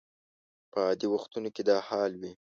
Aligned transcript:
په 0.71 0.77
عادي 0.87 1.07
وختونو 1.11 1.49
کې 1.55 1.61
دا 1.69 1.77
حال 1.87 2.11
وي. 2.21 2.31